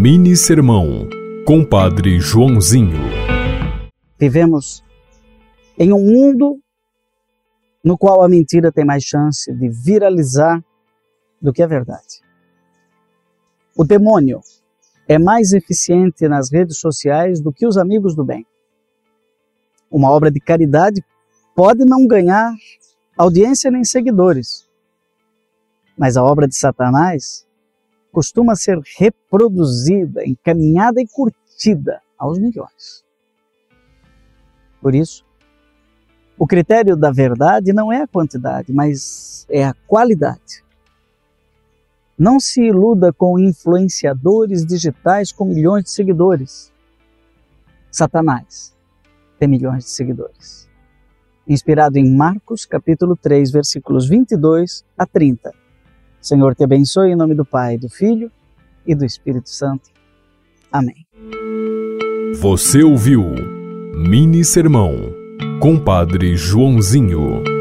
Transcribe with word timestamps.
Mini 0.00 0.36
Sermão, 0.36 1.08
Compadre 1.44 2.20
Joãozinho. 2.20 3.00
Vivemos 4.16 4.84
em 5.76 5.92
um 5.92 5.98
mundo 5.98 6.60
no 7.82 7.98
qual 7.98 8.22
a 8.22 8.28
mentira 8.28 8.70
tem 8.70 8.84
mais 8.84 9.02
chance 9.02 9.52
de 9.52 9.68
viralizar 9.68 10.64
do 11.42 11.52
que 11.52 11.64
a 11.64 11.66
verdade. 11.66 12.22
O 13.76 13.82
demônio 13.82 14.38
é 15.08 15.18
mais 15.18 15.52
eficiente 15.52 16.28
nas 16.28 16.48
redes 16.48 16.78
sociais 16.78 17.40
do 17.40 17.52
que 17.52 17.66
os 17.66 17.76
amigos 17.76 18.14
do 18.14 18.24
bem. 18.24 18.46
Uma 19.90 20.12
obra 20.12 20.30
de 20.30 20.38
caridade 20.38 21.04
pode 21.56 21.84
não 21.84 22.06
ganhar 22.06 22.54
audiência 23.16 23.68
nem 23.68 23.82
seguidores, 23.82 24.64
mas 25.98 26.16
a 26.16 26.22
obra 26.22 26.46
de 26.46 26.56
Satanás 26.56 27.47
costuma 28.12 28.54
ser 28.54 28.80
reproduzida, 28.96 30.26
encaminhada 30.26 31.00
e 31.00 31.06
curtida 31.06 32.00
aos 32.18 32.38
milhões. 32.38 33.04
Por 34.80 34.94
isso, 34.94 35.24
o 36.38 36.46
critério 36.46 36.96
da 36.96 37.10
verdade 37.10 37.72
não 37.72 37.92
é 37.92 38.02
a 38.02 38.06
quantidade, 38.06 38.72
mas 38.72 39.44
é 39.50 39.64
a 39.64 39.74
qualidade. 39.86 40.64
Não 42.16 42.40
se 42.40 42.62
iluda 42.62 43.12
com 43.12 43.38
influenciadores 43.38 44.64
digitais 44.64 45.32
com 45.32 45.44
milhões 45.44 45.84
de 45.84 45.90
seguidores. 45.90 46.72
Satanás 47.90 48.76
tem 49.38 49.48
milhões 49.48 49.84
de 49.84 49.90
seguidores. 49.90 50.68
Inspirado 51.46 51.96
em 51.96 52.14
Marcos, 52.14 52.66
capítulo 52.66 53.16
3, 53.16 53.50
versículos 53.50 54.08
22 54.08 54.84
a 54.96 55.06
30. 55.06 55.52
Senhor 56.20 56.54
te 56.54 56.64
abençoe 56.64 57.10
em 57.10 57.16
nome 57.16 57.34
do 57.34 57.44
Pai, 57.44 57.78
do 57.78 57.88
Filho 57.88 58.30
e 58.86 58.94
do 58.94 59.04
Espírito 59.04 59.50
Santo. 59.50 59.90
Amém. 60.70 61.06
Você 62.40 62.82
ouviu 62.82 63.24
Mini 63.94 64.44
Sermão, 64.44 64.94
Compadre 65.60 66.36
Joãozinho. 66.36 67.57